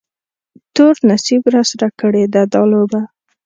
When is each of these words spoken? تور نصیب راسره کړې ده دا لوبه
تور 0.75 0.95
نصیب 1.09 1.41
راسره 1.53 1.87
کړې 1.99 2.23
ده 2.33 2.41
دا 2.53 2.61
لوبه 2.71 3.01